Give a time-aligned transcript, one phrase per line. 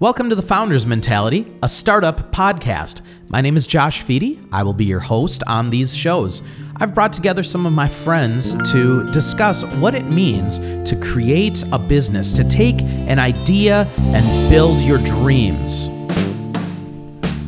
[0.00, 3.02] Welcome to the Founders Mentality, a startup podcast.
[3.28, 4.40] My name is Josh Fedie.
[4.50, 6.42] I will be your host on these shows.
[6.76, 10.58] I've brought together some of my friends to discuss what it means
[10.88, 15.90] to create a business, to take an idea and build your dreams.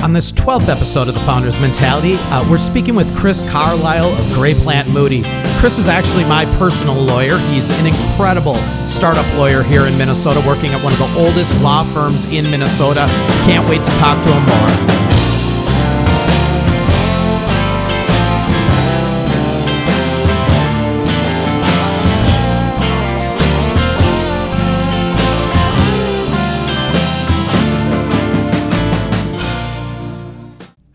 [0.03, 4.33] On this 12th episode of The Founder's Mentality, uh, we're speaking with Chris Carlisle of
[4.33, 5.23] Gray Plant Mooty.
[5.61, 7.37] Chris is actually my personal lawyer.
[7.53, 11.85] He's an incredible startup lawyer here in Minnesota, working at one of the oldest law
[11.93, 13.07] firms in Minnesota.
[13.45, 15.12] Can't wait to talk to him more.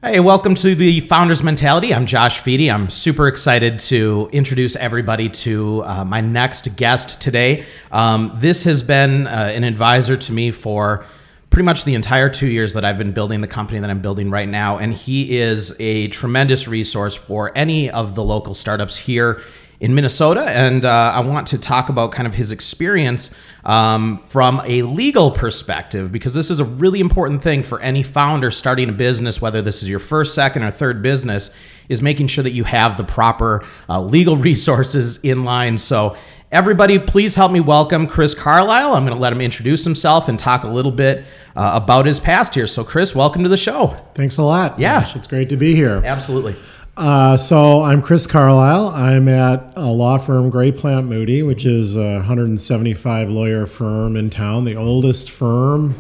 [0.09, 1.93] Hey, welcome to the Founders Mentality.
[1.93, 2.71] I'm Josh Fedie.
[2.71, 7.67] I'm super excited to introduce everybody to uh, my next guest today.
[7.93, 11.05] Um, this has been uh, an advisor to me for
[11.51, 14.31] pretty much the entire two years that I've been building the company that I'm building
[14.31, 14.79] right now.
[14.79, 19.43] And he is a tremendous resource for any of the local startups here
[19.81, 23.31] in Minnesota, and uh, I want to talk about kind of his experience
[23.65, 28.51] um, from a legal perspective because this is a really important thing for any founder
[28.51, 31.51] starting a business, whether this is your first, second, or third business,
[31.89, 35.79] is making sure that you have the proper uh, legal resources in line.
[35.79, 36.17] So,
[36.51, 38.95] everybody, please help me welcome Chris Carlisle.
[38.95, 42.19] I'm going to let him introduce himself and talk a little bit uh, about his
[42.19, 42.67] past here.
[42.67, 43.95] So, Chris, welcome to the show.
[44.15, 44.79] Thanks a lot.
[44.81, 45.15] Yeah, Josh.
[45.15, 46.03] it's great to be here.
[46.05, 46.57] Absolutely.
[46.99, 48.89] Uh, so I'm Chris Carlisle.
[48.89, 54.31] I'm at a law firm, Gray Plant Mooty, which is a 175 lawyer firm in
[54.31, 55.95] town, the oldest firm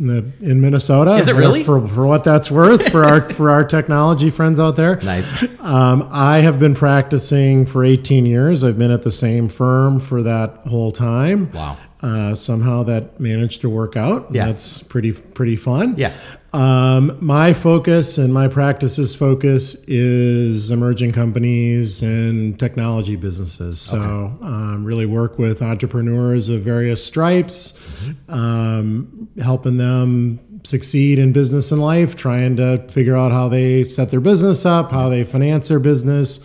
[0.00, 1.12] in, the, in Minnesota.
[1.12, 1.62] Is it really?
[1.62, 4.96] For, for what that's worth for our for our technology friends out there.
[4.96, 5.32] Nice.
[5.60, 8.64] Um, I have been practicing for 18 years.
[8.64, 11.52] I've been at the same firm for that whole time.
[11.52, 11.78] Wow.
[12.02, 14.26] Uh, somehow that managed to work out.
[14.30, 14.46] Yeah.
[14.46, 15.94] That's pretty pretty fun.
[15.96, 16.12] Yeah.
[16.52, 23.80] Um, my focus and my practice's focus is emerging companies and technology businesses.
[23.80, 24.44] So, okay.
[24.46, 28.32] um, really work with entrepreneurs of various stripes, mm-hmm.
[28.32, 34.10] um, helping them succeed in business and life, trying to figure out how they set
[34.10, 36.40] their business up, how they finance their business,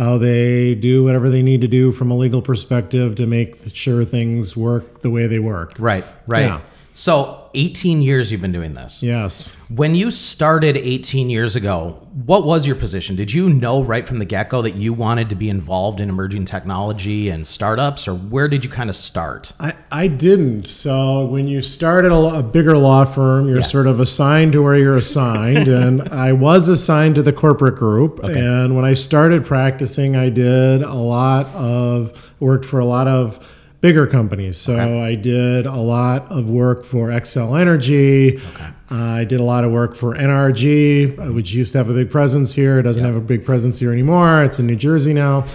[0.00, 4.02] how they do whatever they need to do from a legal perspective to make sure
[4.02, 5.74] things work the way they work.
[5.78, 6.46] Right, right.
[6.46, 6.60] Yeah.
[6.94, 9.02] So, 18 years you've been doing this.
[9.02, 9.56] Yes.
[9.68, 13.16] When you started 18 years ago, what was your position?
[13.16, 16.08] Did you know right from the get go that you wanted to be involved in
[16.08, 19.52] emerging technology and startups, or where did you kind of start?
[19.60, 20.66] I, I didn't.
[20.66, 23.64] So, when you start at a, a bigger law firm, you're yeah.
[23.64, 25.68] sort of assigned to where you're assigned.
[25.68, 28.20] and I was assigned to the corporate group.
[28.22, 28.38] Okay.
[28.38, 33.38] And when I started practicing, I did a lot of, worked for a lot of,
[33.80, 34.58] bigger companies.
[34.58, 35.02] So okay.
[35.02, 38.36] I did a lot of work for Xcel Energy.
[38.36, 38.68] Okay.
[38.90, 41.94] Uh, I did a lot of work for NRG, uh, which used to have a
[41.94, 42.80] big presence here.
[42.80, 43.14] It doesn't yep.
[43.14, 44.42] have a big presence here anymore.
[44.42, 45.46] It's in New Jersey now.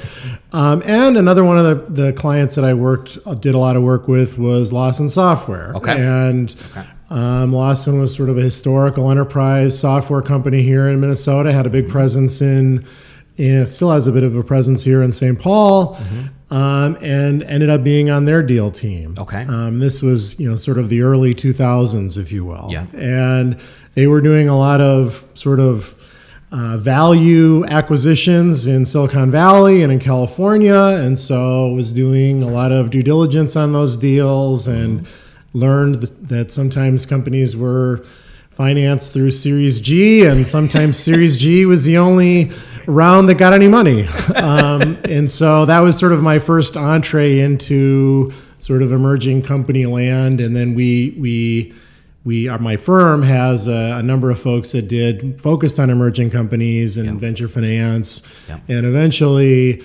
[0.53, 3.75] Um, and another one of the, the clients that I worked, uh, did a lot
[3.75, 5.73] of work with was Lawson Software.
[5.75, 5.99] Okay.
[5.99, 6.87] And okay.
[7.09, 11.69] Um, Lawson was sort of a historical enterprise software company here in Minnesota, had a
[11.69, 12.85] big presence in
[13.65, 15.39] still has a bit of a presence here in St.
[15.39, 16.27] Paul, mm-hmm.
[16.51, 19.15] Um, and ended up being on their deal team.
[19.17, 22.67] Okay, um, this was you know sort of the early 2000s, if you will.
[22.69, 23.59] Yeah, and
[23.93, 25.93] they were doing a lot of sort of
[26.51, 32.71] uh, value acquisitions in Silicon Valley and in California, and so was doing a lot
[32.71, 35.07] of due diligence on those deals and
[35.53, 38.05] learned that sometimes companies were
[38.55, 42.51] financed through Series G, and sometimes Series G was the only
[42.87, 44.07] round that got any money.
[44.35, 49.85] Um, and so that was sort of my first entree into sort of emerging company
[49.85, 50.39] land.
[50.39, 51.73] And then we we
[52.23, 56.29] we are my firm has a, a number of folks that did focused on emerging
[56.29, 58.21] companies and venture finance,
[58.67, 59.83] and eventually.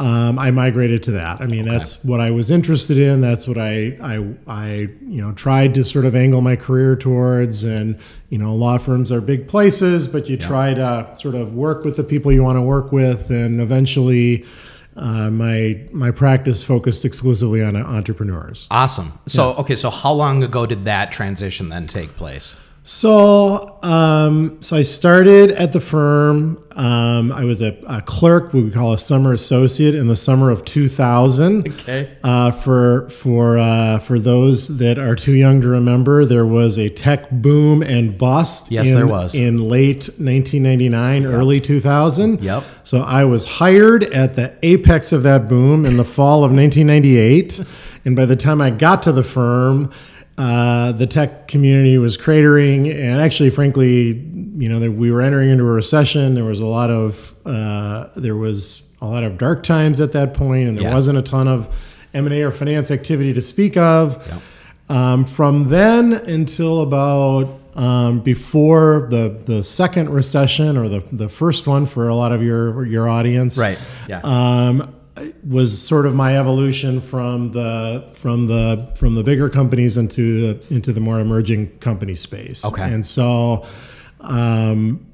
[0.00, 1.42] Um, I migrated to that.
[1.42, 1.76] I mean, okay.
[1.76, 3.20] that's what I was interested in.
[3.20, 4.70] That's what I, I, I,
[5.06, 7.64] you know, tried to sort of angle my career towards.
[7.64, 7.98] And
[8.30, 10.46] you know, law firms are big places, but you yeah.
[10.46, 14.44] try to sort of work with the people you want to work with, and eventually.
[14.96, 18.66] Uh, my my practice focused exclusively on entrepreneurs.
[18.72, 19.18] Awesome.
[19.28, 19.60] So yeah.
[19.60, 22.56] okay, so how long ago did that transition then take place?
[22.82, 26.64] So, um, so I started at the firm.
[26.72, 30.64] Um, I was a, a, clerk, we call a summer associate, in the summer of
[30.64, 31.68] 2000.
[31.68, 32.16] Okay.
[32.24, 36.88] Uh, for for uh, for those that are too young to remember, there was a
[36.88, 38.70] tech boom and bust.
[38.70, 41.30] Yes, in, there was in late 1999, yep.
[41.30, 42.42] early 2000.
[42.42, 42.64] Yep.
[42.82, 47.62] So I was hired at the apex of that boom in the fall of 1998,
[48.06, 49.92] and by the time I got to the firm
[50.40, 54.12] uh, the tech community was cratering, and actually, frankly,
[54.56, 56.34] you know, there, we were entering into a recession.
[56.34, 60.32] There was a lot of uh, there was a lot of dark times at that
[60.34, 60.94] point, and there Yeah.
[60.94, 61.68] wasn't a ton of
[62.14, 64.16] M and A or finance activity to speak of.
[64.28, 64.38] Yeah.
[64.88, 71.66] Um, from then until about um, before the the second recession or the the first
[71.66, 73.78] one for a lot of your your audience, Right.
[74.08, 74.20] Yeah.
[74.24, 74.94] um,
[75.46, 80.74] was sort of my evolution from the from the from the bigger companies into the
[80.74, 82.64] into the more emerging company space.
[82.64, 82.82] Okay.
[82.92, 83.66] and so
[84.20, 85.06] um,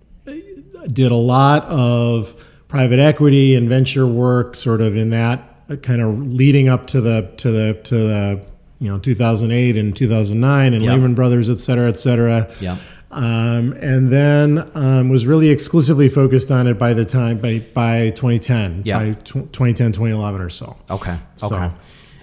[0.93, 2.35] did a lot of
[2.69, 7.33] private equity and venture work, sort of in that kind of leading up to the
[7.39, 8.47] to the to the
[8.79, 10.93] you know 2008 and 2009 and Yep.
[10.93, 12.49] Lehman Brothers, et cetera, et cetera.
[12.61, 12.79] Yep.
[13.17, 18.11] Um, and then um, was really exclusively focused on it by the time by by
[18.11, 18.99] 2010, Yeah.
[18.99, 20.77] by tw 2010, 2011 or so.
[20.91, 21.17] Okay.
[21.37, 21.71] So- Okay.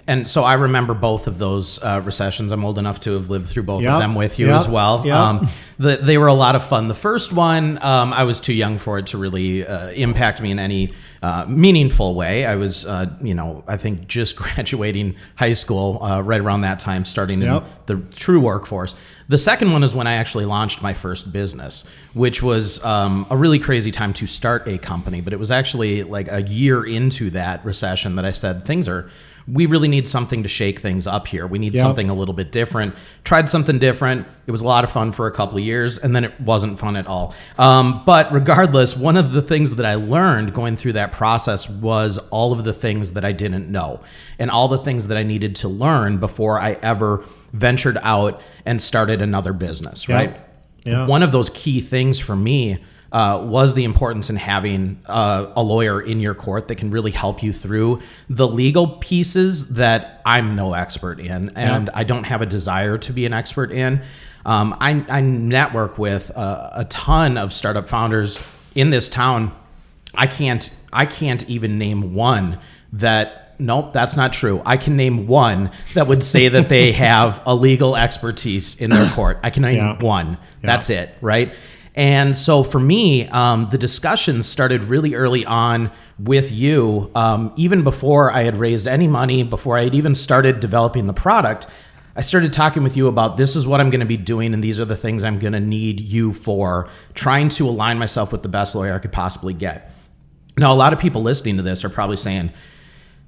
[0.06, 2.52] And so I remember both of those uh, recessions.
[2.52, 3.92] I'm old enough to have lived through both Yep.
[3.94, 4.60] of them with you Yep.
[4.60, 5.02] as well.
[5.04, 5.16] Yep.
[5.16, 5.48] Um,
[5.78, 6.88] the, they were a lot of fun.
[6.88, 10.50] The first one, um, I was too young for it to really uh, impact me
[10.50, 10.90] in any
[11.22, 12.44] uh, meaningful way.
[12.44, 14.36] I was, uh, you know, I think just
[14.68, 18.94] graduating high school uh, right around that time, starting in the true workforce.
[19.28, 23.36] The second one is when I actually launched my first business, which was um, a
[23.38, 25.22] really crazy time to start a company.
[25.22, 29.08] But it was actually like a year into that recession that I said things are.
[29.46, 31.46] We really need something to shake things up here.
[31.46, 31.82] We need Yep.
[31.82, 32.94] something a little bit different.
[33.24, 34.26] Tried something different.
[34.46, 36.78] It was a lot of fun for a couple of years, and then it wasn't
[36.78, 37.34] fun at all.
[37.58, 42.18] Um, but regardless, one of the things that I learned going through that process was
[42.30, 44.00] all of the things that I didn't know,
[44.38, 48.80] and all the things that I needed to learn before I ever ventured out and
[48.80, 50.08] started another business.
[50.08, 50.16] Yep.
[50.18, 50.36] Right.
[50.84, 51.06] Yeah.
[51.06, 52.78] One of those key things for me
[53.14, 57.12] uh, was the importance in having uh, a lawyer in your court that can really
[57.12, 62.42] help you through the legal pieces that I'm no expert in, and I don't have
[62.42, 64.02] a desire to be an expert in.
[64.44, 68.38] Um, I, I network with a, a ton of startup founders
[68.74, 69.54] in this town.
[70.14, 72.58] I can't I can't even name one
[72.94, 74.60] that nope that's not true.
[74.66, 79.08] I can name one that would say that they have a legal expertise in their
[79.12, 79.38] court.
[79.44, 79.98] I can name Yeah.
[80.00, 80.38] one.
[80.62, 81.52] That's it, right?
[81.94, 87.84] And so for me, um, the discussions started really early on with you, um, even
[87.84, 91.68] before I had raised any money, before I had even started developing the product.
[92.16, 94.62] I started talking with you about this is what I'm going to be doing, and
[94.62, 98.42] these are the things I'm going to need you for, trying to align myself with
[98.42, 99.90] the best lawyer I could possibly get.
[100.56, 102.52] Now, a lot of people listening to this are probably saying,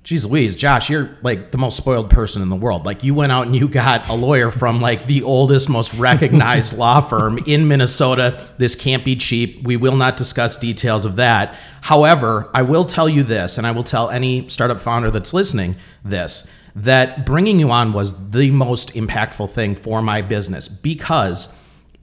[0.07, 2.87] Geez Louise, Josh, you're like the most spoiled person in the world.
[2.87, 6.73] Like you went out and you got a lawyer from like the oldest, most recognized
[6.79, 8.47] law firm in Minnesota.
[8.57, 9.65] This can't be cheap.
[9.65, 11.57] We will not discuss details of that.
[11.81, 15.75] However, I will tell you this, and I will tell any startup founder that's listening
[16.05, 21.49] this that bringing you on was the most impactful thing for my business because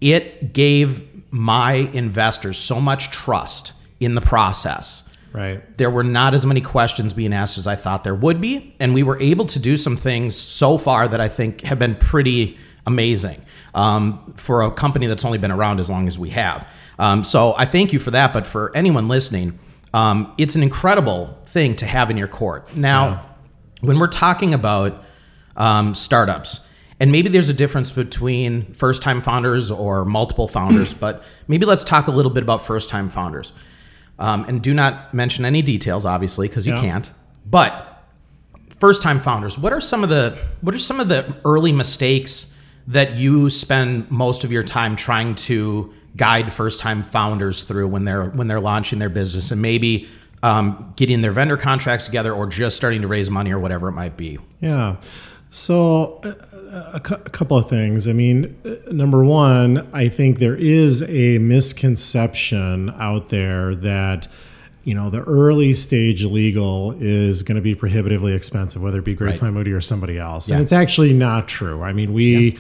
[0.02, 3.72] it gave my investors so much trust
[4.02, 5.04] in the process
[5.34, 5.78] Right.
[5.78, 8.76] there were not as many questions being asked as I thought there would be.
[8.80, 11.96] And we were able to do some things so far that I think have been
[11.96, 13.42] pretty amazing
[13.74, 16.68] um, for a company that's only been around as long as we have.
[17.00, 18.32] Um, so I thank you for that.
[18.32, 19.58] But for anyone listening,
[19.94, 22.76] um, it's an incredible thing to have in your court.
[22.76, 23.36] Now,
[23.82, 25.04] when we're talking about
[25.56, 26.62] um, startups,
[27.00, 31.84] and maybe there's a difference between first time founders or multiple founders, but maybe let's
[31.84, 33.52] talk a little bit about first time founders.
[34.20, 36.82] Um, and do not mention any details, obviously, because you Yeah.
[36.82, 37.12] can't.
[37.50, 38.04] But
[38.80, 42.48] first time founders, what are some of the what are some of the early mistakes
[42.88, 48.04] that you spend most of your time trying to guide first time founders through when
[48.06, 50.08] they're when they're launching their business and maybe
[50.44, 53.94] um, getting their vendor contracts together or just starting to raise money or whatever it
[53.94, 54.38] might be?
[54.60, 54.98] Yeah.
[55.58, 58.08] So, uh, a, cou- a couple of things.
[58.08, 64.28] I mean, uh, number one, I think there is a misconception out there that
[64.84, 69.14] you know the early stage legal is going to be prohibitively expensive, whether it be
[69.14, 69.54] Great Right.
[69.54, 70.56] Mooty or somebody else, Yeah.
[70.56, 71.84] and it's actually not true.
[71.84, 72.58] I mean, we.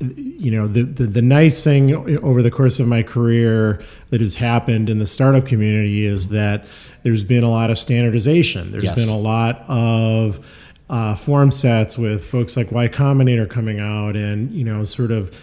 [0.00, 4.34] You know, the, the the nice thing over the course of my career that has
[4.34, 6.64] happened in the startup community is that
[7.04, 8.72] there's been a lot of standardization.
[8.72, 8.96] There's Yes.
[8.96, 10.44] been a lot of
[10.90, 15.34] uh, form sets with folks like Y Combinator coming out and you know sort of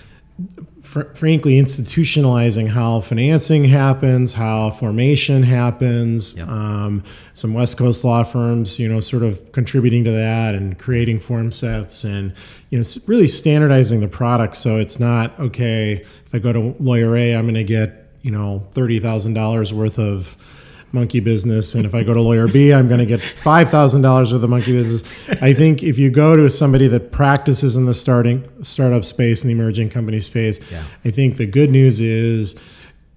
[0.81, 6.39] fr- frankly institutionalizing how financing happens, how formation happens.
[6.39, 7.03] Um,
[7.33, 11.51] some West Coast law firms, you know, sort of contributing to that and creating form
[11.51, 12.33] sets and
[12.69, 17.15] you know really standardizing the product so it's not okay if I go to lawyer
[17.15, 20.37] A, I'm going to get you know thirty thousand dollars worth of
[20.91, 24.01] monkey business, and if I go to lawyer B, I'm going to get five thousand
[24.01, 25.03] dollars worth of monkey business.
[25.41, 29.49] I think if you go to somebody that practices in the starting startup space and
[29.49, 30.83] the emerging company space, Yeah.
[31.05, 32.55] I think the good news is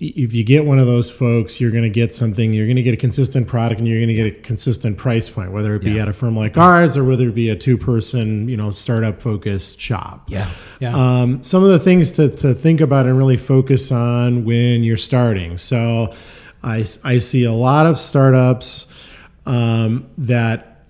[0.05, 2.53] if you get one of those folks, you're going to get something.
[2.53, 5.29] You're going to get a consistent product, and you're going to get a consistent price
[5.29, 6.03] point, whether it be Yeah.
[6.03, 10.25] at a firm like ours or whether it be a two-person, you know, startup-focused shop.
[10.29, 10.51] Yeah.
[10.81, 10.97] Yeah.
[10.97, 14.97] Um, some of the things to, to think about and really focus on when you're
[14.97, 15.57] starting.
[15.57, 16.13] So,
[16.63, 18.87] I, I see a lot of startups
[19.47, 20.87] um, that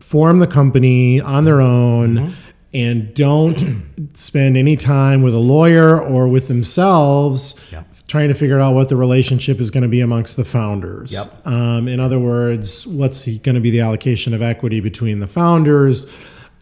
[0.00, 2.34] form the company on their own
[2.72, 7.86] and don't spend any time with a lawyer or with themselves Yep.
[8.08, 11.12] trying to figure out what the relationship is going to be amongst the founders.
[11.12, 11.46] Yep.
[11.46, 16.06] Um, in other words, what's going to be the allocation of equity between the founders?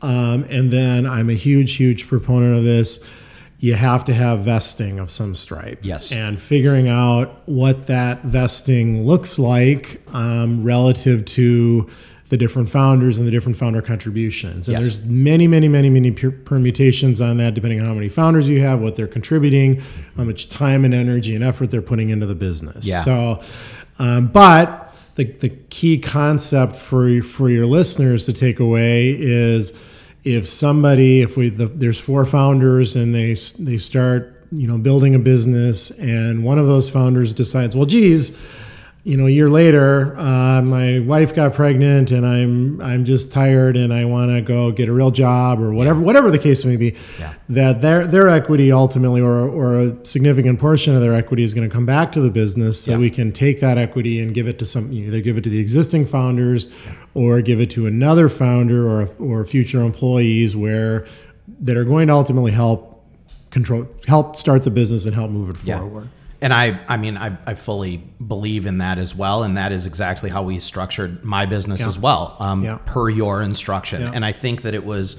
[0.03, 3.01] Um, and then I'm a huge, huge proponent of this.
[3.63, 5.79] You have to have vesting of some stripe.
[5.83, 6.11] Yes.
[6.11, 11.89] And figuring out what that vesting looks like um, relative to
[12.29, 14.67] the different founders and the different founder contributions.
[14.67, 14.83] And Yes.
[14.83, 18.81] there's many, many, many, many permutations on that, depending on how many founders you have,
[18.81, 19.81] what they're contributing,
[20.17, 22.85] how much time and energy and effort they're putting into the business.
[22.85, 23.03] Yeah.
[23.03, 23.43] So,
[24.01, 29.73] um, but the, the key concept for for your listeners to take away is
[30.25, 35.15] if somebody, if we the, there's four founders and they they start you know building
[35.15, 38.39] a business and one of those founders decides, well, geez
[39.05, 43.77] you know, a year later, uh, my wife got pregnant, and I'm I'm just tired,
[43.77, 46.77] and I want to go get a real job, or whatever whatever the case may
[46.77, 46.95] be.
[47.19, 47.35] Yeah.
[47.49, 51.69] That their their equity ultimately, or or a significant portion of their equity, is going
[51.69, 52.99] to come back to the business, so Yeah.
[52.99, 55.59] we can take that equity and give it to some either give it to the
[55.59, 56.69] existing founders,
[57.15, 61.07] or give it to another founder or or future employees, where
[61.61, 63.05] that are going to ultimately help
[63.51, 65.81] control help start the business and help move it Yeah.
[65.81, 66.07] forward.
[66.43, 69.45] And I, I mean, I, I fully believe in that as well.
[69.45, 71.89] And that is exactly how we structured my business Yeah.
[71.89, 72.79] as well, um, Yeah.
[72.85, 74.03] per your instruction.
[74.03, 74.11] Yeah.
[74.13, 75.17] And I think that it was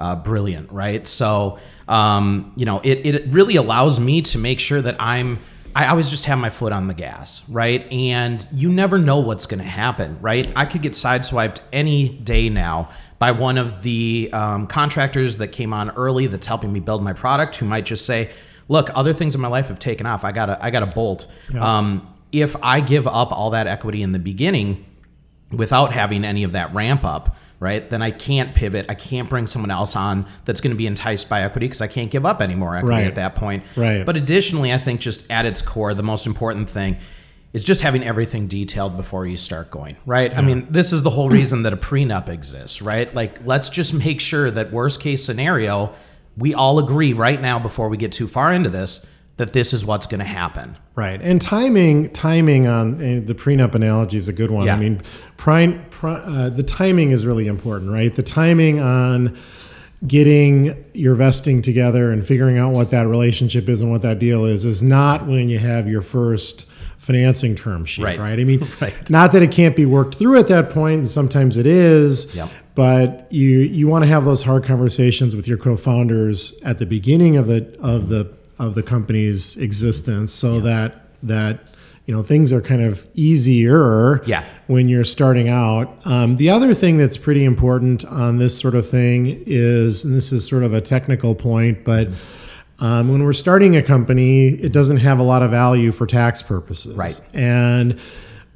[0.00, 1.06] uh, brilliant, right?
[1.06, 5.38] So, um, you know, it, it really allows me to make sure that I'm,
[5.76, 7.90] I always just have my foot on the gas, right?
[7.92, 10.52] And you never know what's going to happen, right?
[10.56, 12.90] I could get sideswiped any day now
[13.20, 17.12] by one of the um, contractors that came on early that's helping me build my
[17.12, 18.30] product who might just say,
[18.68, 20.24] look, other things in my life have taken off.
[20.24, 21.26] I got to I got to bolt.
[21.58, 24.84] Um, if I give up all that equity in the beginning
[25.52, 27.88] without having any of that ramp up, right?
[27.88, 28.86] Then I can't pivot.
[28.88, 31.86] I can't bring someone else on that's going to be enticed by equity because I
[31.86, 33.06] can't give up any more equity Right.
[33.06, 33.62] at that point.
[33.76, 34.04] Right.
[34.04, 36.96] But additionally, I think just at its core, the most important thing
[37.52, 40.36] is just having everything detailed before you start going, right?
[40.36, 43.14] I mean, this is the whole reason that a prenup exists, right?
[43.14, 45.94] Like, let's just make sure that worst case scenario,
[46.36, 49.84] we all agree right now before we get too far into this that this is
[49.84, 50.76] what's going to happen.
[50.94, 54.66] Right, and timing timing on eh, the prenup analogy is a good one.
[54.66, 54.76] Yeah.
[54.76, 55.02] I mean,
[55.36, 58.14] prime, pri- uh, the timing is really important, right?
[58.14, 59.36] The timing on
[60.06, 64.44] getting your vesting together and figuring out what that relationship is and what that deal
[64.44, 66.68] is is not when you have your first
[67.04, 68.18] financing term sheet, Right.
[68.18, 68.38] right?
[68.40, 68.94] I mean, Right.
[69.10, 72.34] not that it can't be worked through at that point, and sometimes it is.
[72.34, 72.48] Yep.
[72.74, 77.36] But you you want to have those hard conversations with your co-founders at the beginning
[77.36, 81.60] of the of the of the company's existence, so that that
[82.06, 84.22] you know things are kind of easier.
[84.26, 84.44] Yeah.
[84.66, 88.88] When you're starting out, um, the other thing that's pretty important on this sort of
[88.88, 92.08] thing is, and this is sort of a technical point, but
[92.80, 96.42] um, when we're starting a company, it doesn't have a lot of value for tax
[96.42, 96.96] purposes.
[96.96, 97.20] Right.
[97.32, 98.00] And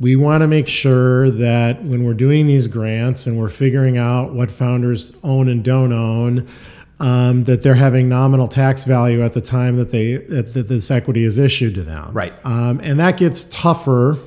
[0.00, 4.32] we want to make sure that when we're doing these grants and we're figuring out
[4.32, 6.48] what founders own and don't own,
[7.00, 11.25] um, that they're having nominal tax value at the time that they that, this equity
[11.25, 12.12] is issued to them.
[12.12, 12.34] Right.
[12.44, 14.18] Um, and that gets tougher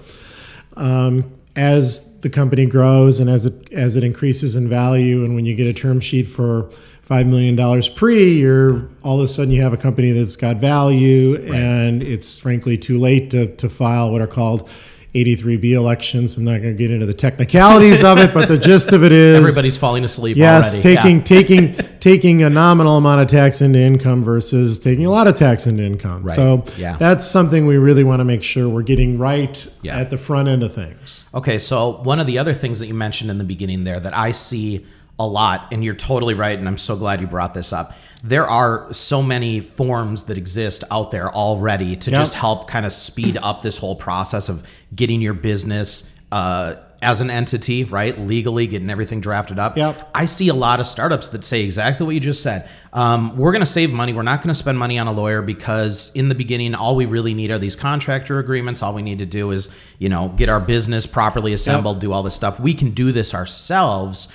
[0.78, 5.26] um, as the company grows and as it as it increases in value.
[5.26, 6.70] And when you get a term sheet for
[7.02, 10.58] five million dollars pre, you're all of a sudden you have a company that's got
[10.58, 14.70] value, and it's frankly too late to to file what are called
[15.14, 16.38] 83B elections.
[16.38, 19.12] I'm not going to get into the technicalities of it, but the gist of it
[19.12, 20.82] is Everybody's falling asleep Yes, already.
[20.96, 21.24] taking Yeah.
[21.24, 25.68] taking taking a nominal amount of tax into income versus taking a lot of tax
[25.68, 26.24] into income.
[26.24, 26.34] Right.
[26.36, 26.96] So Yeah.
[26.98, 29.98] that's something we really want to make sure we're getting right Yeah.
[30.00, 31.26] at the front end of things.
[31.36, 34.18] Okay, so one of the other things that you mentioned in the beginning there that
[34.18, 34.86] I see
[35.26, 37.94] a lot, and you're totally right, and I'm so glad you brought this up.
[38.24, 42.20] There are so many forms that exist out there already to Yep.
[42.20, 44.64] just help kind of speed up this whole process of
[44.96, 48.20] getting your business uh, as an entity, right?
[48.20, 49.76] Legally getting everything drafted up.
[49.76, 50.12] Yep.
[50.14, 52.70] I see a lot of startups that say exactly what you just said.
[52.94, 54.14] Um, we're going to save money.
[54.14, 57.08] We're not going to spend money on a lawyer because in the beginning, all we
[57.08, 58.84] really need are these contractor agreements.
[58.84, 62.22] All we need to do is, you know, get our business properly assembled, do all
[62.22, 62.60] this stuff.
[62.60, 64.28] We can do this ourselves.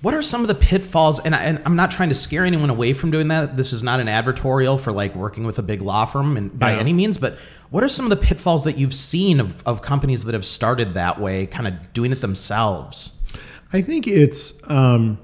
[0.00, 1.18] What are some of the pitfalls?
[1.18, 3.56] And, I, and I'm not trying to scare anyone away from doing that.
[3.56, 6.72] This is not an advertorial for like working with a big law firm and by
[6.74, 6.78] Yeah.
[6.78, 7.36] any means, but
[7.70, 10.94] what are some of the pitfalls that you've seen of, of companies that have started
[10.94, 13.12] that way, kind of doing it themselves?
[13.72, 15.18] I think it's, um,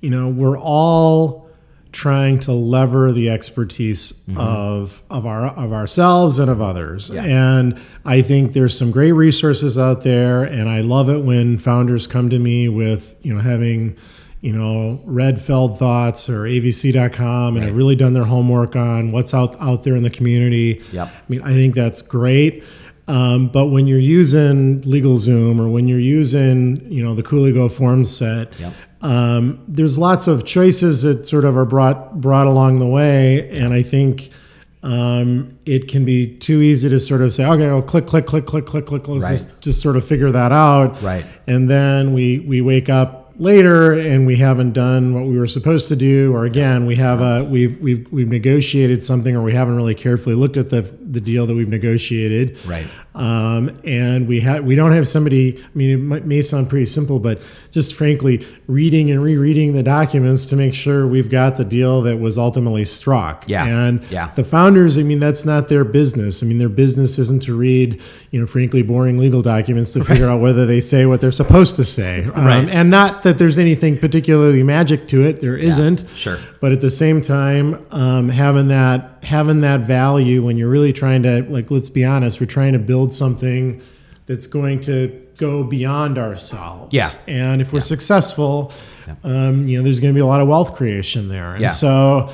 [0.00, 1.47] you know, we're all
[1.92, 7.10] trying to lever the expertise of of our of ourselves and of others.
[7.10, 7.24] Yeah.
[7.24, 12.06] And I think there's some great resources out there, and I love it when founders
[12.06, 13.96] come to me with, you know, having
[14.40, 19.34] you know, read Feld Thoughts or AVC.com and have really done their homework on what's
[19.34, 20.80] out, out there in the community.
[20.92, 21.08] Yep.
[21.08, 22.62] I mean, I think that's great.
[23.08, 27.68] Um, but when you're using LegalZoom or when you're using, you know, the Cooley GO
[27.68, 28.72] form set, Yep.
[29.02, 33.72] Um, there's lots of choices that sort of are brought brought along the way, and
[33.72, 34.30] I think
[34.82, 38.46] um, it can be too easy to sort of say, okay, well, click, click, click,
[38.46, 39.08] click, click, click.
[39.08, 39.30] Let's Right.
[39.32, 41.24] just, just sort of figure that out, Right.
[41.46, 45.88] And then we we wake up later and we haven't done what we were supposed
[45.88, 49.76] to do, or again, we have a we've we've we've negotiated something, or we haven't
[49.76, 52.86] really carefully looked at the the deal that we've negotiated, Right.
[53.14, 55.58] um, and we have we don't have somebody.
[55.58, 57.40] I mean, it might, may sound pretty simple, but
[57.70, 62.18] just frankly, reading and rereading the documents to make sure we've got the deal that
[62.18, 63.44] was ultimately struck.
[63.48, 63.64] Yeah.
[63.66, 64.30] and Yeah.
[64.34, 64.98] the founders.
[64.98, 66.42] I mean, that's not their business.
[66.42, 70.28] I mean, their business isn't to read, you know, frankly, boring legal documents to figure
[70.28, 72.24] out whether they say what they're supposed to say.
[72.34, 72.68] Um, Right.
[72.68, 75.40] and not that there's anything particularly magic to it.
[75.40, 76.04] There isn't.
[76.16, 76.38] Sure.
[76.60, 81.22] But at the same time, um, having that having that value when you're really trying
[81.24, 83.82] to like, let's be honest, we're trying to build something
[84.26, 86.92] that's going to go beyond ourselves.
[86.94, 87.10] Yeah.
[87.26, 88.72] And if we're successful,
[89.24, 91.52] um, you know, there's going to be a lot of wealth creation there.
[91.52, 91.68] And Yeah.
[91.68, 92.30] so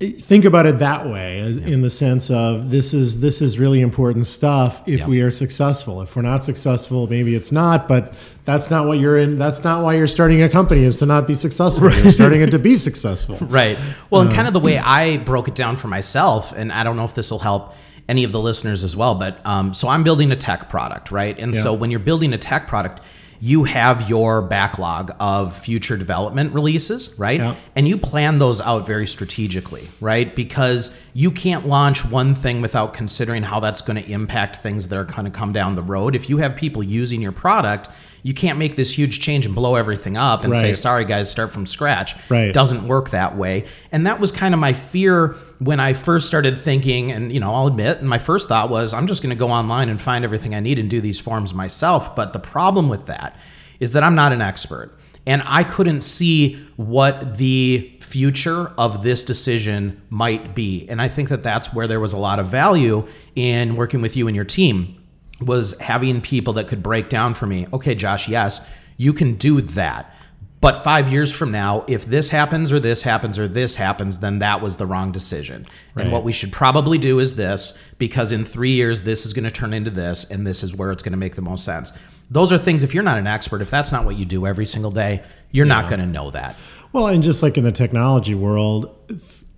[0.00, 3.82] think about it that way as, in the sense of this is this is really
[3.82, 5.06] important stuff if Yeah.
[5.06, 8.14] we are successful if we're not successful maybe it's not but
[8.46, 11.26] that's not what you're in that's not why you're starting a company is to not
[11.26, 13.76] be successful you're starting it to be successful Right.
[14.08, 16.96] Well, and kind of the way I broke it down for myself, and I don't
[16.96, 17.74] know if this will help
[18.08, 21.38] any of the listeners as well, but um, so I'm building a tech product, right?
[21.38, 21.62] And Yeah.
[21.62, 23.00] so when you're building a tech product,
[23.42, 27.40] you have your backlog of future development releases, right?
[27.74, 30.36] And you plan those out very strategically, right?
[30.36, 34.96] Because you can't launch one thing without considering how that's going to impact things that
[34.98, 36.14] are going to come down the road.
[36.14, 37.88] If you have people using your product,
[38.22, 41.52] you can't make this huge change and blow everything up and say, sorry guys, start
[41.52, 42.14] from scratch.
[42.28, 42.52] Right.
[42.52, 43.66] Doesn't work that way.
[43.92, 47.54] And that was kind of my fear when I first started thinking, and you know,
[47.54, 50.24] I'll admit, and my first thought was, I'm just going to go online and find
[50.24, 52.14] everything I need and do these forms myself.
[52.16, 53.36] But the problem with that
[53.78, 54.96] is that I'm not an expert.
[55.26, 60.88] And I couldn't see what the future of this decision might be.
[60.88, 63.06] And I think that that's where there was a lot of value
[63.36, 64.99] in working with you and your team
[65.40, 68.60] was having people that could break down for me, okay, Josh, yes,
[68.96, 70.14] you can do that.
[70.60, 74.40] But five years from now, if this happens or this happens or this happens, then
[74.40, 75.66] that was the wrong decision.
[75.96, 79.44] And what we should probably do is this, because in three years, this is going
[79.44, 81.92] to turn into this, and this is where it's going to make the most sense.
[82.30, 84.66] Those are things, if you're not an expert, if that's not what you do every
[84.66, 86.56] single day, you're not going to know that.
[86.92, 88.94] Well, and just like in the technology world,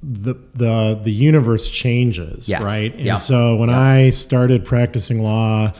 [0.02, 2.62] the the the universe changes, Yeah.
[2.62, 2.92] right?
[2.94, 3.14] And Yeah.
[3.14, 5.72] so when I started practicing law,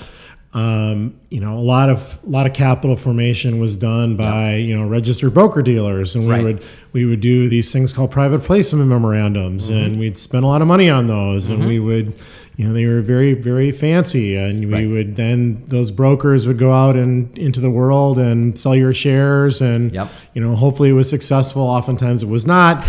[0.55, 4.77] um, you know, a lot of a lot of capital formation was done by you
[4.79, 6.45] know registered broker dealers, and we Right.
[6.45, 9.79] would we would do these things called private placement memorandums, Mm-hmm.
[9.85, 12.13] and we'd spend a lot of money on those, and we would.
[12.55, 14.89] You know, they were very, very fancy, and we Right.
[14.89, 19.63] would then those brokers would go out and into the world and sell your shares,
[19.63, 20.09] and Yep.
[20.35, 21.63] you know, hopefully it was successful.
[21.63, 22.85] Oftentimes it was not.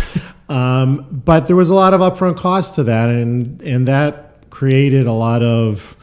[0.48, 5.06] Um, but there was a lot of upfront cost to that, and and that created
[5.06, 5.96] a lot of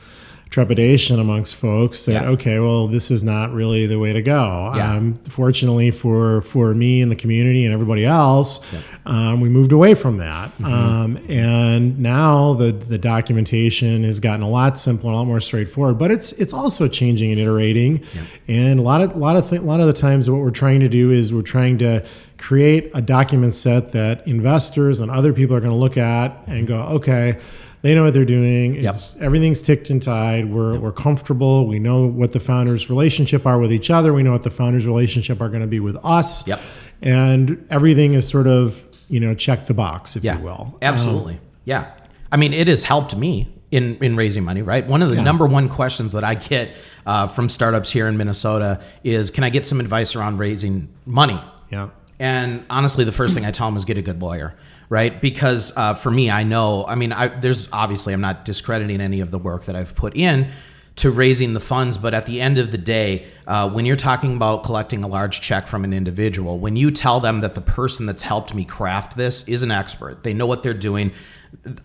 [0.51, 2.29] trepidation amongst folks that Yeah.
[2.31, 4.73] okay, well, this is not really the way to go.
[4.75, 4.95] Yeah.
[4.95, 8.59] Um, fortunately for for me and the community and everybody else,
[9.05, 10.65] um, we moved away from that, Mm-hmm.
[10.73, 15.97] um, and now the the documentation has gotten a lot simpler, a lot more straightforward.
[15.97, 18.01] But it's it's also changing and iterating,
[18.49, 20.51] and a lot of a lot of th- a lot of the times what we're
[20.51, 22.03] trying to do is we're trying to
[22.37, 26.67] create a document set that investors and other people are going to look at and
[26.67, 27.37] go, okay.
[27.81, 28.75] They know what they're doing.
[28.75, 30.51] It's everything's ticked and tied.
[30.51, 31.65] We're, we're comfortable.
[31.67, 34.13] We know what the founders' relationship are with each other.
[34.13, 36.45] We know what the founders' relationship are going to be with us.
[36.47, 36.61] Yep.
[37.01, 40.77] And everything is sort of, you know, check the box, if Yeah, you will.
[40.81, 41.39] Absolutely.
[41.65, 41.91] yeah.
[42.31, 44.85] I mean, it has helped me in in raising money, right?
[44.85, 45.23] One of the Yeah.
[45.23, 46.69] number one questions that I get
[47.05, 51.41] uh, from startups here in Minnesota is, "Can I get some advice around raising money?"
[51.71, 51.87] Yeah.
[52.19, 54.53] And honestly, the first thing I tell them is get a good lawyer,
[54.91, 55.21] right?
[55.21, 59.21] Because uh, for me, I know, I mean, I, there's obviously, I'm not discrediting any
[59.21, 60.49] of the work that I've put in
[60.97, 64.35] to raising the funds, but at the end of the day, uh, when you're talking
[64.35, 68.05] about collecting a large check from an individual, when you tell them that the person
[68.05, 71.13] that's helped me craft this is an expert, they know what they're doing,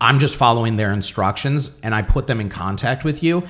[0.01, 3.47] I'm just following their instructions and I put them in contact with you.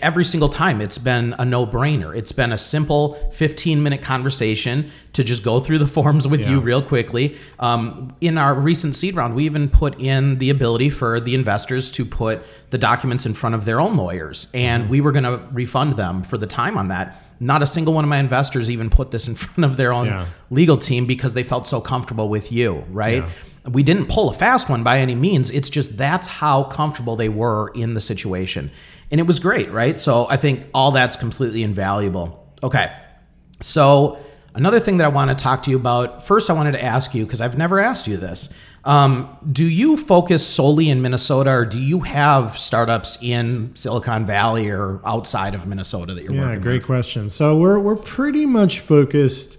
[0.00, 2.14] Every single time, it's been a no brainer.
[2.16, 6.60] It's been a simple 15 minute conversation to just go through the forms with you
[6.60, 7.36] real quickly.
[7.58, 11.90] Um, in our recent seed round, we even put in the ability for the investors
[11.92, 14.90] to put the documents in front of their own lawyers, and Mm-hmm.
[14.90, 17.20] we were going to refund them for the time on that.
[17.40, 20.06] Not a single one of my investors even put this in front of their own
[20.06, 20.26] Yeah.
[20.50, 23.24] legal team because they felt so comfortable with you, right?
[23.24, 23.30] Yeah.
[23.70, 25.50] We didn't pull a fast one by any means.
[25.50, 28.70] It's just that's how comfortable they were in the situation.
[29.10, 29.98] And it was great, right?
[29.98, 32.46] So I think all that's completely invaluable.
[32.62, 32.92] Okay.
[33.60, 34.18] So
[34.54, 37.14] another thing that I want to talk to you about first, I wanted to ask
[37.14, 38.48] you because I've never asked you this.
[38.84, 44.70] Um, do you focus solely in Minnesota, or do you have startups in Silicon Valley
[44.70, 46.86] or outside of Minnesota that you're Yeah, working Yeah, great with?
[46.86, 47.28] question.
[47.28, 49.58] So we're we're pretty much focused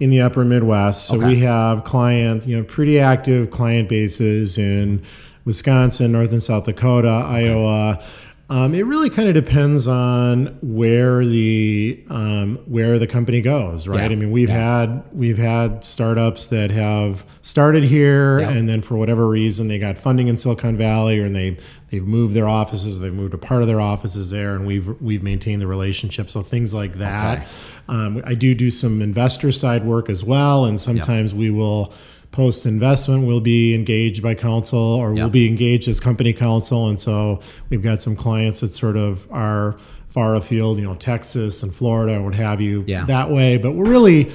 [0.00, 1.06] in the upper Midwest.
[1.06, 1.26] So Okay.
[1.26, 5.02] we have clients, you know, pretty active client bases in
[5.44, 8.02] Wisconsin, North and South Dakota, Iowa.
[8.50, 14.00] Um, it really kind of depends on where the um, where the company goes, right?
[14.10, 14.16] Yeah.
[14.16, 18.50] I mean, we've had we've had startups that have started here, Yeah.
[18.50, 21.56] and then for whatever reason they got funding in Silicon Valley, or they
[21.90, 25.22] they've moved their offices, they've moved a part of their offices there, and we've we've
[25.22, 26.28] maintained the relationship.
[26.28, 27.38] So things like that.
[27.38, 27.46] Okay.
[27.88, 31.94] Um, I do do some investor side work as well, and sometimes we will
[32.34, 33.26] post investment.
[33.26, 35.22] We'll be engaged by counsel, or Yeah.
[35.22, 37.38] we'll be engaged as company counsel, and so
[37.70, 39.76] we've got some clients that sort of are
[40.10, 43.04] far afield, you know, Texas and Florida, and what have you, Yeah.
[43.06, 43.56] that way.
[43.56, 44.30] But we're really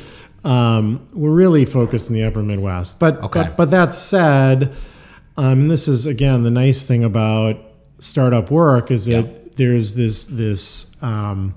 [0.46, 2.98] um, we're really focused in the upper Midwest.
[2.98, 3.42] But Okay.
[3.44, 4.72] but, but that said,
[5.36, 7.58] um, and this is again the nice thing about
[8.00, 9.50] startup work is that Yeah.
[9.58, 11.56] there's this this um,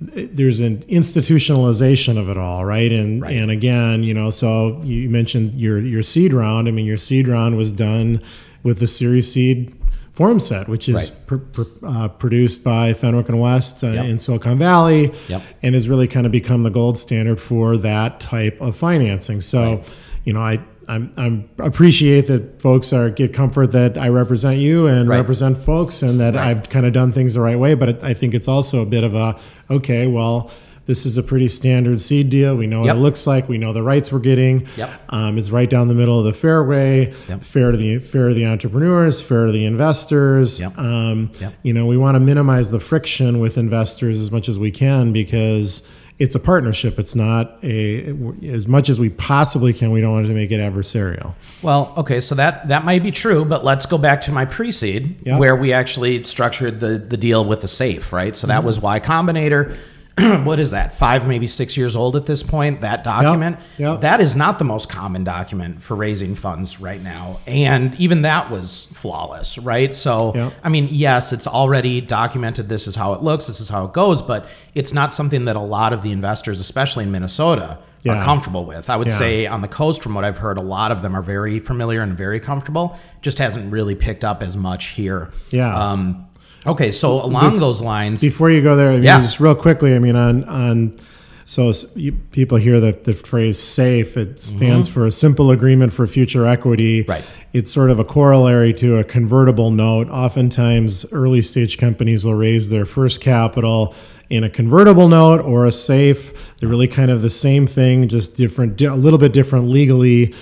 [0.00, 2.92] there's an institutionalization of it all, right?
[2.92, 3.34] And Right.
[3.36, 6.68] and again, you know, so you mentioned your your seed round.
[6.68, 8.20] I mean, your seed round was done
[8.62, 9.72] with the Series Seed
[10.12, 11.12] form set, which is Right.
[11.26, 14.04] pr- pr- uh, produced by Fenwick and West uh, Yep.
[14.06, 15.42] in Silicon Valley, Yep.
[15.62, 19.40] and has really kind of become the gold standard for that type of financing.
[19.40, 19.80] So,
[20.24, 20.60] you know, I.
[20.90, 25.18] I'm, I'm appreciate that folks are get comfort that I represent you and Right.
[25.18, 26.46] represent folks and that Right.
[26.46, 27.74] I've kind of done things the right way.
[27.74, 29.36] But it, I think it's also a bit of a
[29.70, 30.50] okay, well,
[30.86, 32.56] this is a pretty standard seed deal.
[32.56, 32.94] We know Yep.
[32.96, 33.46] what it looks like.
[33.46, 34.66] We know the rights we're getting.
[34.76, 34.90] Yep.
[35.10, 37.12] Um, it's right down the middle of the fairway.
[37.28, 37.42] Yep.
[37.42, 40.58] Fair to the fair to the entrepreneurs, fair to the investors.
[40.60, 40.78] Yep.
[40.78, 41.52] Um, Yep.
[41.62, 45.12] You know, we want to minimize the friction with investors as much as we can
[45.12, 45.86] because
[46.18, 46.98] it's a partnership.
[46.98, 49.92] It's not a as much as we possibly can.
[49.92, 51.34] We don't want to make it adversarial.
[51.62, 55.20] Well, okay, so that that might be true, but let's go back to my pre-seed
[55.24, 55.38] Yeah.
[55.38, 58.34] where we actually structured the the deal with the safe, right?
[58.34, 58.48] So Mm-hmm.
[58.56, 59.76] that was Y Combinator.
[60.44, 60.94] what is that?
[60.94, 62.80] Five, maybe six years old at this point.
[62.80, 63.58] That document.
[63.78, 64.00] Yep.
[64.00, 68.50] That is not the most common document for raising funds right now, and even that
[68.50, 69.94] was flawless, right?
[69.94, 70.52] So, Yep.
[70.64, 72.68] I mean, yes, it's already documented.
[72.68, 73.46] This is how it looks.
[73.46, 76.60] This is how it goes, but it's not something that a lot of the investors,
[76.60, 78.14] especially in Minnesota, Yeah.
[78.20, 78.88] are comfortable with.
[78.88, 79.18] I would Yeah.
[79.18, 82.00] say on the coast, from what I've heard, a lot of them are very familiar
[82.00, 82.96] and very comfortable.
[83.22, 85.30] Just hasn't really picked up as much here.
[85.50, 85.74] Yeah.
[85.76, 86.24] Um,
[86.66, 89.20] okay, so along those lines, Before you go there, I mean, Yeah.
[89.22, 90.96] just real quickly, I mean, on on
[91.44, 94.18] so you, people hear the, the phrase SAFE.
[94.18, 97.00] It stands for a simple agreement for future equity.
[97.04, 97.10] Mm-hmm.
[97.10, 97.24] Right.
[97.54, 100.10] It's sort of a corollary to a convertible note.
[100.10, 103.94] Oftentimes, early stage companies will raise their first capital
[104.28, 106.34] in a convertible note or a SAFE.
[106.60, 110.34] They're really kind of the same thing, just different, di- a little bit different legally.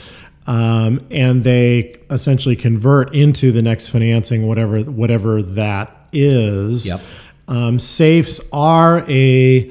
[0.49, 6.87] Um, and they essentially convert into the next financing, whatever whatever that is.
[6.87, 7.01] Yep.
[7.49, 9.71] Um, safes are a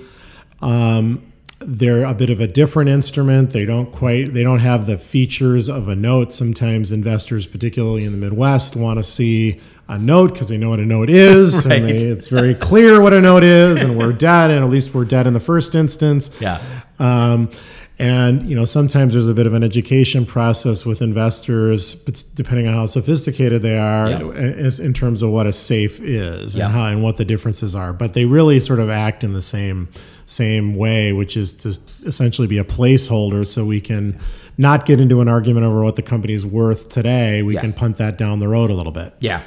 [0.61, 3.51] um, they're a bit of a different instrument.
[3.51, 6.31] They don't quite they don't have the features of a note.
[6.31, 10.79] Sometimes investors, particularly in the Midwest, want to see a note because they know what
[10.79, 11.77] a note is, Right.
[11.81, 14.93] and they, it's very clear what a note is, and we're dead, and at least
[14.95, 16.31] we're dead in the first instance.
[16.39, 16.59] yeah,
[16.97, 17.49] Um,
[17.97, 21.95] and you know, sometimes there's a bit of an education process with investors,
[22.35, 24.71] depending on how sophisticated they are, Yeah.
[24.79, 26.65] in terms of what a safe is Yeah.
[26.65, 27.93] and how and what the differences are.
[27.93, 29.87] But they really sort of act in the same
[30.27, 34.17] same way, which is to essentially be a placeholder, so we can
[34.57, 37.43] not get into an argument over what the company's worth today.
[37.43, 37.61] We Yeah.
[37.61, 39.13] can punt that down the road a little bit.
[39.19, 39.41] yeah.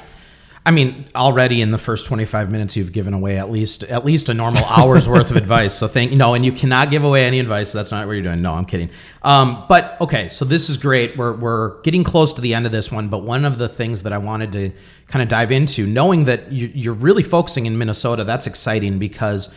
[0.69, 4.29] I mean, already in the first 25 minutes, you've given away at least at least
[4.29, 5.73] a normal hour's worth of advice.
[5.73, 6.17] So thank you.
[6.17, 7.71] No, and you cannot give away any advice.
[7.71, 8.43] That's not what you're doing.
[8.43, 8.91] No, I'm kidding.
[9.23, 11.17] Um, but okay, so this is great.
[11.17, 13.07] We're we're getting close to the end of this one.
[13.09, 14.71] But one of the things that I wanted to
[15.07, 19.49] kind of dive into, knowing that you, you're really focusing in Minnesota, that's exciting because.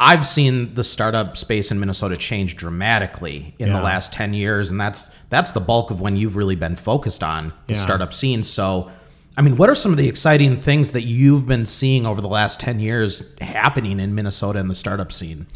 [0.00, 3.76] I've seen the startup space in Minnesota change dramatically in Yeah.
[3.76, 7.22] the last 10 years and that's that's the bulk of when you've really been focused
[7.22, 7.80] on the Yeah.
[7.80, 8.42] startup scene.
[8.42, 8.90] So
[9.36, 12.28] I mean, what are some of the exciting things that you've been seeing over the
[12.28, 15.46] last 10 years happening in Minnesota in the startup scene?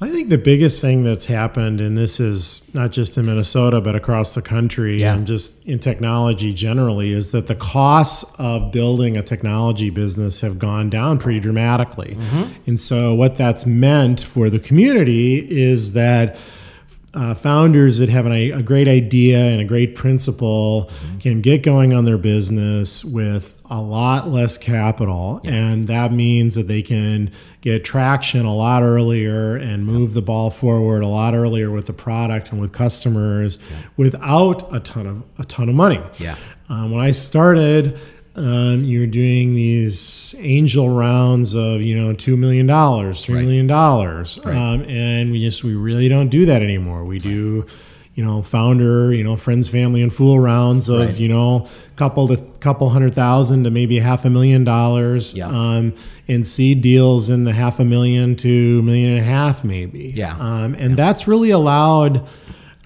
[0.00, 3.96] I think the biggest thing that's happened, and this is not just in Minnesota, but
[3.96, 5.14] across the country Yeah.
[5.14, 10.56] and just in technology generally, is that the costs of building a technology business have
[10.60, 12.16] gone down pretty dramatically.
[12.16, 12.44] Mm-hmm.
[12.68, 16.36] And so, what that's meant for the community is that
[17.14, 20.90] uh, founders that have an, a great idea and a great principle
[21.20, 25.40] can get going on their business with a lot less capital.
[25.44, 30.50] And that means that they can get traction a lot earlier and move the ball
[30.50, 33.58] forward a lot earlier with the product and with customers
[33.96, 36.00] without a ton of a ton of money.
[36.18, 36.36] Yeah.
[36.68, 37.98] Um, when I started,
[38.38, 43.44] um, you're doing these angel rounds of you know two million dollars, three Right.
[43.44, 44.56] million dollars, Right.
[44.56, 47.04] um, and we just we really don't do that anymore.
[47.04, 47.66] We do,
[48.14, 51.18] you know, founder, you know, friends, family, and fool rounds of Right.
[51.18, 55.48] you know couple to couple hundred thousand to maybe half a million dollars, Yeah.
[55.48, 55.92] um,
[56.28, 60.34] and seed deals in the half a million to million and a half maybe, Yeah.
[60.38, 62.22] um, and that's really allowed.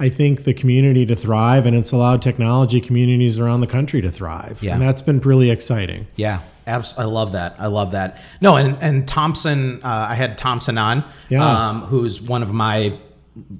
[0.03, 4.11] I think the community to thrive, and it's allowed technology communities around the country to
[4.11, 4.73] thrive, Yeah.
[4.75, 6.09] and that's been really exciting.
[6.17, 7.55] Yeah, abs- I love that.
[7.61, 8.21] I love that.
[8.41, 11.45] No, and and Thompson, uh, I had Thompson on, Yeah.
[11.69, 12.95] um, who's one of my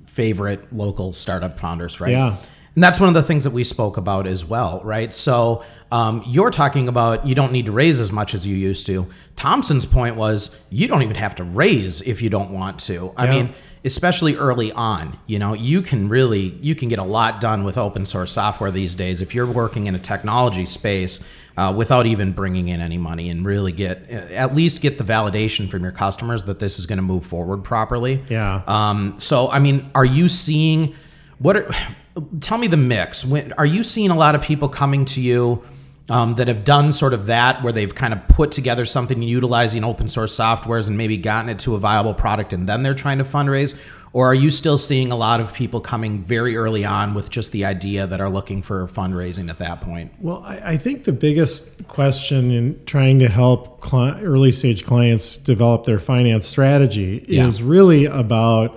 [0.07, 2.11] favorite local startup founders, right?
[2.13, 2.35] Yeah.
[2.75, 5.13] And that's one of the things that we spoke about as well, right?
[5.15, 8.87] So um, you're talking about you don't need to raise as much as you used
[8.87, 9.07] to.
[9.37, 13.13] Thompson's point was you don't even have to raise if you don't want to.
[13.17, 13.31] I Yeah.
[13.31, 17.63] mean, especially early on, you know, you can really you can get a lot done
[17.63, 21.21] with open source software these days if you're working in a technology space
[21.59, 25.69] uh, without even bringing in any money and really get at least get the validation
[25.69, 28.23] from your customers that this is going to move forward properly.
[28.31, 28.63] Yeah.
[28.67, 30.95] Um, so, I mean, are you seeing
[31.39, 31.57] what?
[31.57, 31.71] Are,
[32.41, 33.25] tell me the mix.
[33.25, 35.63] When, are you seeing a lot of people coming to you
[36.09, 39.85] um, that have done sort of that, where they've kind of put together something utilizing
[39.85, 43.19] open source softwares and maybe gotten it to a viable product, and then they're trying
[43.19, 43.77] to fundraise?
[44.15, 47.51] Or are you still seeing a lot of people coming very early on with just
[47.51, 50.13] the idea that are looking for fundraising at that point?
[50.21, 55.39] Well, I, I think the biggest question in trying to help cli- early stage clients
[55.39, 57.47] develop their finance strategy Yeah.
[57.47, 58.77] is really about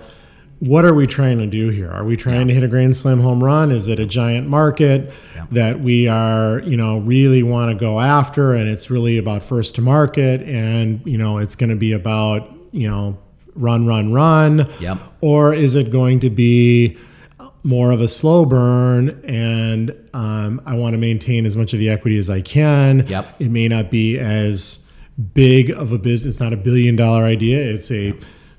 [0.60, 1.90] what are we trying to do here?
[1.90, 3.70] Are we trying to hit a grand slam home run?
[3.70, 5.12] Is it a giant market
[5.50, 8.54] that we are, you know, really want to go after?
[8.54, 12.56] And it's really about first to market, and you know, it's going to be about
[12.76, 13.18] you know,
[13.54, 14.70] run, run, run.
[14.80, 14.98] Yep.
[15.20, 16.98] Or is it going to be
[17.62, 21.88] more of a slow burn and um, I want to maintain as much of the
[21.88, 23.06] equity as I can?
[23.06, 23.40] Yep.
[23.40, 24.86] It may not be as
[25.32, 26.34] big of a business.
[26.34, 27.58] It's not a billion dollar idea.
[27.58, 28.14] It's a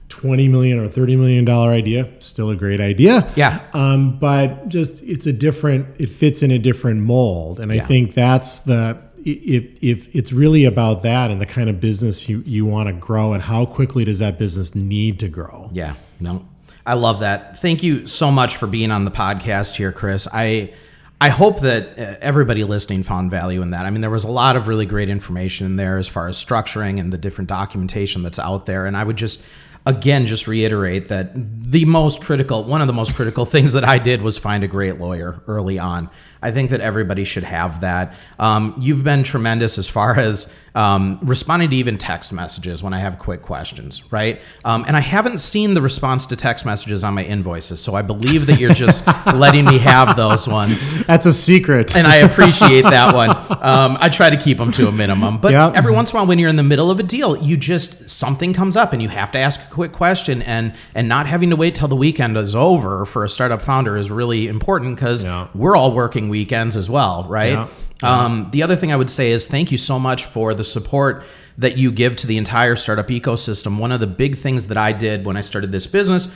[0.10, 2.10] 20 million or 30 million dollar idea.
[2.20, 3.30] Still a great idea.
[3.36, 3.62] Yeah.
[3.74, 7.60] Um, but just it's a different, it fits in a different mold.
[7.60, 11.80] And I think that's the, if, if it's really about that and the kind of
[11.80, 15.70] business you, you want to grow and how quickly does that business need to grow?
[15.74, 16.46] Yeah, no,
[16.86, 17.58] I love that.
[17.60, 20.28] Thank you so much for being on the podcast here, Chris.
[20.32, 20.74] I
[21.20, 23.86] I hope that uh, everybody listening found value in that.
[23.86, 26.38] I mean, there was a lot of really great information in there as far as
[26.38, 28.86] structuring and the different documentation that's out there.
[28.86, 29.42] And I would just
[29.88, 33.98] again just reiterate that the most critical one of the most critical things that I
[33.98, 36.10] did was find a great lawyer early on.
[36.42, 38.14] I think that everybody should have that.
[38.38, 43.00] Um, you've been tremendous as far as um, responding to even text messages when I
[43.00, 44.40] have quick questions, right?
[44.64, 48.04] Um, and I haven't seen the response to text messages on my invoices, so I
[48.04, 51.96] believe that you're just letting me have those ones, That's a secret.
[51.96, 53.36] and I appreciate that one.
[53.68, 55.74] Um, I try to keep them to a minimum, but Yep.
[55.76, 58.10] every once in a while, when you're in the middle of a deal, you just
[58.10, 61.50] something comes up and you have to ask a quick question, and and not having
[61.50, 65.24] to wait till the weekend is over for a startup founder is really important because
[65.24, 65.48] Yeah.
[65.56, 67.54] we're all working weekends as well, right?
[67.54, 67.68] Yeah.
[68.04, 71.24] Um, the other thing I would say is thank you so much for the support
[71.58, 73.80] that you give to the entire startup ecosystem.
[73.80, 76.28] One of the big things that I did when I started this business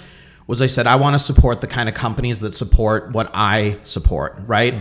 [0.47, 3.77] was I said, I want to support the kind of companies that support what I
[3.83, 4.73] support, right?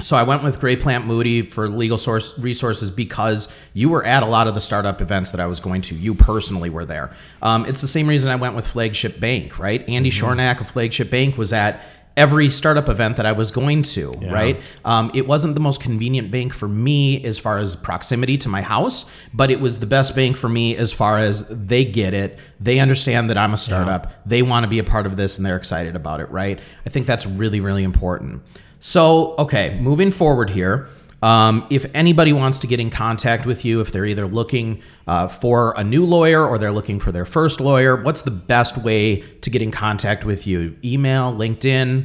[0.00, 4.24] So I went with Gray Plant Mooty for legal source resources because you were at
[4.24, 5.94] a lot of the startup events that I was going to.
[5.94, 7.14] You personally were there.
[7.42, 9.88] Um, it's the same reason I went with Flagship Bank, right?
[9.88, 11.80] Andy Shornack of Flagship Bank was at
[12.16, 14.60] every startup event that I was going to, right?
[14.84, 18.62] Um, it wasn't the most convenient bank for me as far as proximity to my
[18.62, 22.38] house, but it was the best bank for me as far as they get it.
[22.60, 24.12] They understand that I'm a startup.
[24.24, 26.60] They want to be a part of this and they're excited about it, right?
[26.86, 28.42] I think that's really, really important.
[28.78, 30.88] So, okay, moving forward here.
[31.24, 35.28] Um, if anybody wants to get in contact with you, if they're either looking uh,
[35.28, 39.20] for a new lawyer or they're looking for their first lawyer, what's the best way
[39.40, 40.76] to get in contact with you?
[40.84, 42.04] Email, LinkedIn?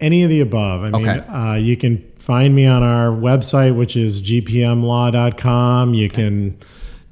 [0.00, 0.84] Any of the above.
[0.84, 1.26] I mean, Okay.
[1.28, 5.94] uh, you can find me on our website, which is gpmlaw.com.
[5.94, 6.56] You can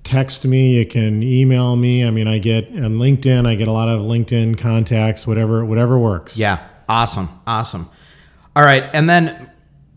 [0.05, 0.77] text me.
[0.79, 2.05] You can email me.
[2.05, 3.47] I mean, I get on LinkedIn.
[3.47, 5.27] I get a lot of LinkedIn contacts.
[5.27, 6.37] Whatever, whatever works.
[6.39, 7.89] Yeah, awesome, awesome.
[8.55, 9.51] All right, and then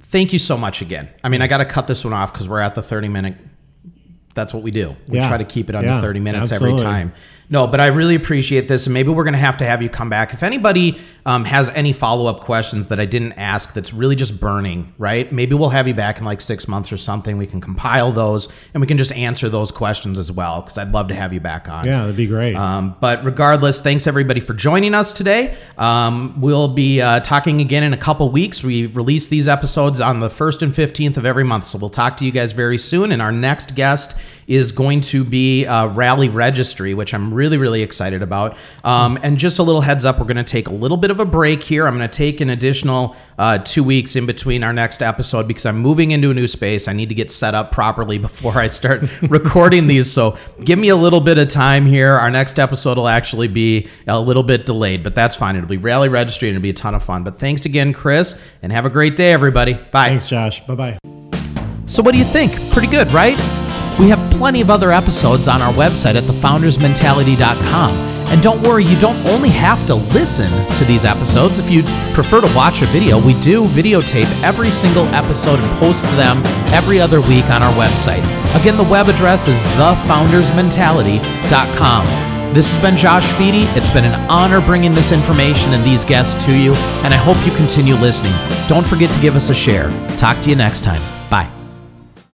[0.10, 1.10] thank you so much again.
[1.24, 3.36] I mean, I got to cut this one off because we're at the 30 minute.
[4.36, 4.96] That's what we do.
[5.08, 5.28] We Yeah.
[5.28, 6.86] try to keep it under Yeah, 30 minutes absolutely.
[6.86, 7.14] every time.
[7.52, 9.90] No, but I really appreciate this, and maybe we're going to have to have you
[9.90, 10.36] come back.
[10.36, 14.40] If anybody um, has any follow up questions that I didn't ask, that's really just
[14.40, 15.32] burning, right?
[15.32, 17.40] Maybe we'll have you back in like six months or something.
[17.40, 20.92] We can compile those, and we can just answer those questions as well, because I'd
[20.92, 21.88] love to have you back on.
[21.88, 22.56] Yeah, that'd be great.
[22.56, 25.58] Um, but regardless, thanks everybody for joining us today.
[25.80, 28.64] Um, we'll be uh, talking again in a couple weeks.
[28.64, 31.66] We release these episodes on the 1st and 15th of every month.
[31.66, 33.12] So we'll talk to you guys very soon.
[33.12, 34.16] And our next guest
[34.50, 38.58] is going to be uh, Rally Registry, which I'm really, really excited about.
[38.84, 41.20] Um, and just a little heads up, we're going to take a little bit of
[41.20, 41.88] a break here.
[41.88, 45.68] I'm going to take an additional uh, two weeks in between our next episode because
[45.68, 46.88] I'm moving into a new space.
[46.88, 50.12] I need to get set up properly before I start recording these.
[50.12, 52.14] So give me a little bit of time here.
[52.14, 55.58] Our next episode will actually be a little bit delayed, but that's fine.
[55.58, 57.24] It'll be Rally Registry and it'll be a ton of fun.
[57.24, 59.74] But thanks again, Chris, and have a great day, everybody.
[59.74, 60.10] Bye.
[60.10, 60.66] Thanks, Josh.
[60.66, 60.98] Bye bye.
[61.86, 62.54] So, what do you think?
[62.72, 63.59] Pretty good, right?
[64.00, 67.92] We have plenty of other episodes on our website at thefoundersmentality.com.
[68.30, 71.60] And don't worry, you don't only have to listen to these episodes.
[71.60, 71.84] If you
[72.14, 76.42] prefer to watch a video, we do videotape every single episode and post them
[76.74, 78.24] every other week on our website.
[78.60, 82.06] Again, the web address is thefoundersmentality.com.
[82.54, 83.68] This has been Josh Fedie.
[83.78, 87.36] It's been an honor bringing this information and these guests to you, and I hope
[87.46, 88.34] you continue listening.
[88.70, 89.92] Don't forget to give us a share.
[90.18, 91.02] Talk to you next time.